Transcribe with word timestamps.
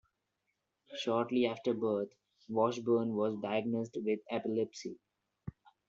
Shortly 0.97 1.45
after 1.45 1.75
birth, 1.75 2.09
Washburn 2.49 3.13
was 3.13 3.37
diagnosed 3.39 3.97
with 4.03 4.21
epilepsy. 4.31 4.97